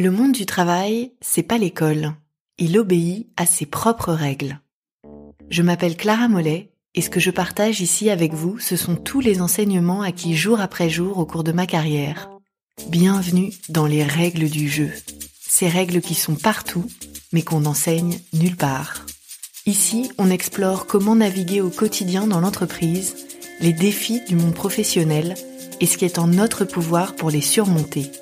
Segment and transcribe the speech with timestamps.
[0.00, 2.14] Le monde du travail, c'est pas l'école.
[2.56, 4.60] Il obéit à ses propres règles.
[5.50, 9.18] Je m'appelle Clara Mollet et ce que je partage ici avec vous, ce sont tous
[9.18, 12.30] les enseignements acquis jour après jour au cours de ma carrière.
[12.86, 14.92] Bienvenue dans les règles du jeu.
[15.40, 16.86] Ces règles qui sont partout,
[17.32, 19.04] mais qu'on n'enseigne nulle part.
[19.66, 23.16] Ici, on explore comment naviguer au quotidien dans l'entreprise,
[23.58, 25.34] les défis du monde professionnel
[25.80, 28.12] et ce qui est en notre pouvoir pour les surmonter.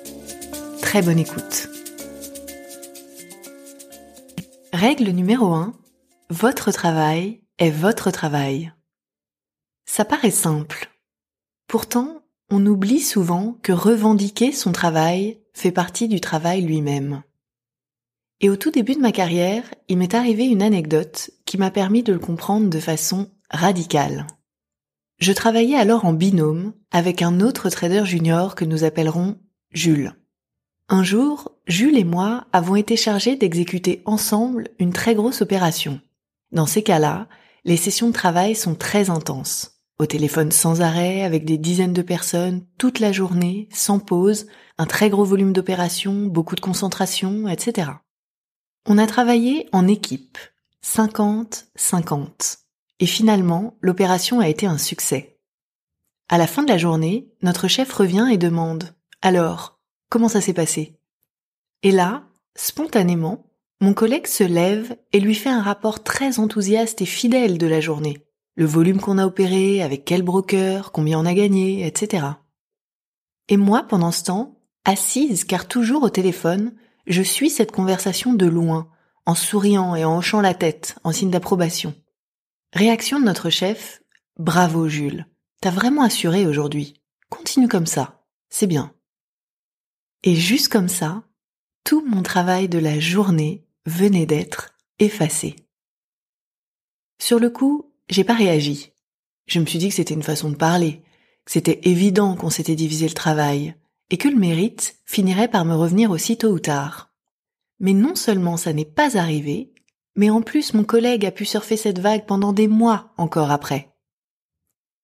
[0.87, 1.67] Très bonne écoute.
[4.71, 5.73] Règle numéro 1.
[6.29, 8.71] Votre travail est votre travail.
[9.85, 10.89] Ça paraît simple.
[11.67, 17.21] Pourtant, on oublie souvent que revendiquer son travail fait partie du travail lui-même.
[18.39, 22.01] Et au tout début de ma carrière, il m'est arrivé une anecdote qui m'a permis
[22.01, 24.25] de le comprendre de façon radicale.
[25.19, 29.37] Je travaillais alors en binôme avec un autre trader junior que nous appellerons
[29.73, 30.15] Jules.
[30.89, 35.99] Un jour, Jules et moi avons été chargés d'exécuter ensemble une très grosse opération.
[36.53, 37.27] Dans ces cas-là,
[37.65, 39.81] les sessions de travail sont très intenses.
[39.99, 44.85] Au téléphone sans arrêt, avec des dizaines de personnes, toute la journée, sans pause, un
[44.85, 47.91] très gros volume d'opérations, beaucoup de concentration, etc.
[48.85, 50.37] On a travaillé en équipe,
[50.85, 52.59] 50-50.
[53.01, 55.37] Et finalement, l'opération a été un succès.
[56.29, 59.76] À la fin de la journée, notre chef revient et demande Alors,
[60.09, 60.97] comment ça s'est passé
[61.83, 62.23] Et là,
[62.55, 63.45] spontanément,
[63.79, 67.79] mon collègue se lève et lui fait un rapport très enthousiaste et fidèle de la
[67.79, 68.25] journée.
[68.55, 72.25] Le volume qu'on a opéré, avec quel broker, combien on a gagné, etc.
[73.49, 76.73] Et moi, pendant ce temps, assise, car toujours au téléphone,
[77.05, 78.89] je suis cette conversation de loin,
[79.27, 81.93] en souriant et en hochant la tête, en signe d'approbation.
[82.73, 84.01] Réaction de notre chef,
[84.39, 85.27] bravo Jules,
[85.61, 87.01] t'as vraiment assuré aujourd'hui.
[87.29, 88.91] Continue comme ça, c'est bien.
[90.23, 91.23] Et juste comme ça,
[91.83, 95.55] tout mon travail de la journée venait d'être effacé.
[97.19, 98.93] Sur le coup, j'ai pas réagi.
[99.47, 101.03] Je me suis dit que c'était une façon de parler,
[101.45, 103.75] que c'était évident qu'on s'était divisé le travail,
[104.09, 107.13] et que le mérite finirait par me revenir aussi tôt ou tard.
[107.79, 109.73] Mais non seulement ça n'est pas arrivé,
[110.15, 113.93] mais en plus mon collègue a pu surfer cette vague pendant des mois encore après.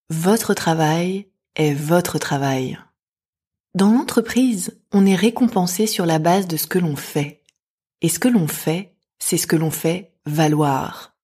[0.10, 2.80] Votre travail est votre travail.
[3.76, 7.42] Dans l'entreprise, on est récompensé sur la base de ce que l'on fait.
[8.02, 11.16] Et ce que l'on fait, c'est ce que l'on fait valoir.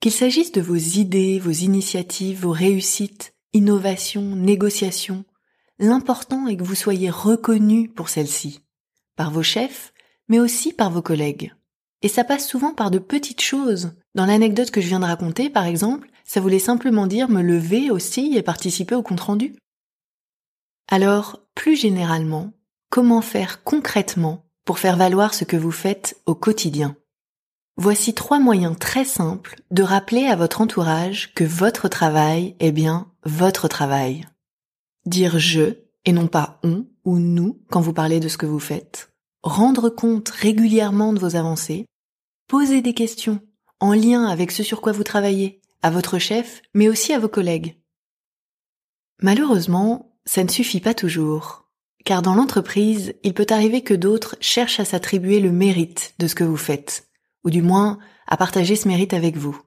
[0.00, 5.24] Qu'il s'agisse de vos idées, vos initiatives, vos réussites, innovations, négociations,
[5.78, 8.60] l'important est que vous soyez reconnu pour celles-ci,
[9.16, 9.94] par vos chefs,
[10.28, 11.54] mais aussi par vos collègues.
[12.02, 13.94] Et ça passe souvent par de petites choses.
[14.14, 17.90] Dans l'anecdote que je viens de raconter, par exemple, ça voulait simplement dire me lever
[17.90, 19.56] aussi et participer au compte-rendu.
[20.88, 22.52] Alors, plus généralement,
[22.90, 26.96] comment faire concrètement pour faire valoir ce que vous faites au quotidien?
[27.76, 33.10] Voici trois moyens très simples de rappeler à votre entourage que votre travail est bien
[33.24, 34.24] votre travail.
[35.04, 35.74] Dire je
[36.04, 39.10] et non pas on ou nous quand vous parlez de ce que vous faites
[39.46, 41.86] rendre compte régulièrement de vos avancées,
[42.48, 43.40] poser des questions
[43.78, 47.28] en lien avec ce sur quoi vous travaillez, à votre chef, mais aussi à vos
[47.28, 47.76] collègues.
[49.22, 51.66] Malheureusement, ça ne suffit pas toujours,
[52.04, 56.34] car dans l'entreprise, il peut arriver que d'autres cherchent à s'attribuer le mérite de ce
[56.34, 57.08] que vous faites,
[57.44, 59.58] ou du moins à partager ce mérite avec vous.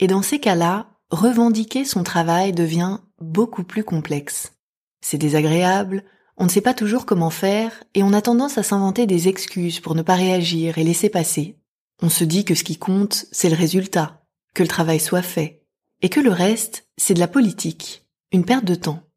[0.00, 4.52] Et dans ces cas-là, revendiquer son travail devient beaucoup plus complexe.
[5.00, 6.04] C'est désagréable,
[6.36, 9.80] on ne sait pas toujours comment faire et on a tendance à s'inventer des excuses
[9.80, 11.58] pour ne pas réagir et laisser passer.
[12.00, 14.24] On se dit que ce qui compte, c'est le résultat,
[14.54, 15.64] que le travail soit fait,
[16.00, 19.07] et que le reste, c'est de la politique, une perte de temps.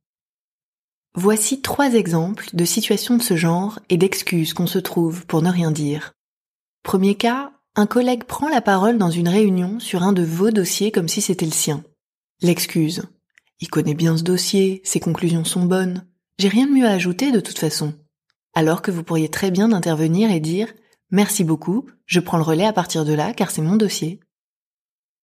[1.14, 5.50] Voici trois exemples de situations de ce genre et d'excuses qu'on se trouve pour ne
[5.50, 6.14] rien dire.
[6.84, 10.92] Premier cas, un collègue prend la parole dans une réunion sur un de vos dossiers
[10.92, 11.84] comme si c'était le sien.
[12.42, 13.04] L'excuse.
[13.60, 16.06] Il connaît bien ce dossier, ses conclusions sont bonnes,
[16.40, 17.94] j'ai rien de mieux à ajouter de toute façon.
[18.54, 20.74] Alors que vous pourriez très bien intervenir et dire
[21.12, 24.22] Merci beaucoup, je prends le relais à partir de là car c'est mon dossier.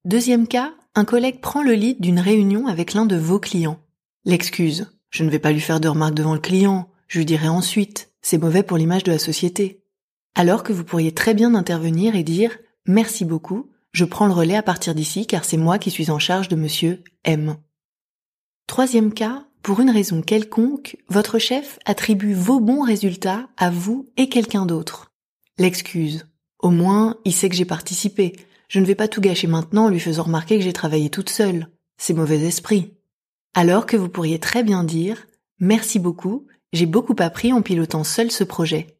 [0.04, 3.80] Deuxième cas, un collègue prend le lead d'une réunion avec l'un de vos clients.
[4.26, 4.97] L'excuse.
[5.10, 8.10] Je ne vais pas lui faire de remarques devant le client, je lui dirai ensuite,
[8.20, 9.82] c'est mauvais pour l'image de la société.
[10.34, 14.56] Alors que vous pourriez très bien intervenir et dire Merci beaucoup, je prends le relais
[14.56, 17.56] à partir d'ici car c'est moi qui suis en charge de monsieur M.
[18.66, 24.28] Troisième cas, pour une raison quelconque, votre chef attribue vos bons résultats à vous et
[24.28, 25.12] quelqu'un d'autre.
[25.58, 26.26] L'excuse.
[26.60, 28.36] Au moins, il sait que j'ai participé.
[28.68, 31.30] Je ne vais pas tout gâcher maintenant en lui faisant remarquer que j'ai travaillé toute
[31.30, 31.68] seule.
[31.96, 32.97] C'est mauvais esprit.
[33.54, 35.26] Alors que vous pourriez très bien dire
[35.60, 38.98] Merci beaucoup, j'ai beaucoup appris en pilotant seul ce projet.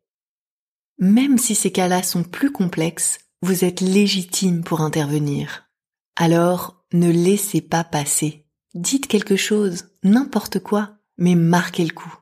[0.98, 5.68] Même si ces cas-là sont plus complexes, vous êtes légitime pour intervenir.
[6.16, 8.46] Alors, ne laissez pas passer.
[8.74, 12.14] Dites quelque chose, n'importe quoi, mais marquez le coup.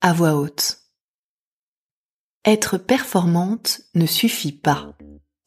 [0.00, 0.78] À voix haute.
[2.44, 4.96] Être performante ne suffit pas.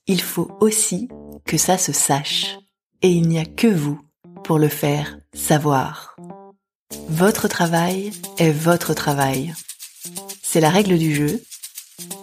[0.07, 1.09] Il faut aussi
[1.45, 2.57] que ça se sache.
[3.01, 3.99] Et il n'y a que vous
[4.43, 6.10] pour le faire savoir.
[7.09, 9.53] Votre travail est votre travail.
[10.41, 11.43] C'est la règle du jeu,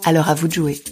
[0.03, 0.83] alors à vous de jouer.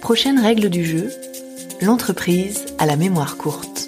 [0.00, 1.10] Prochaine règle du jeu,
[1.80, 3.85] l'entreprise a la mémoire courte.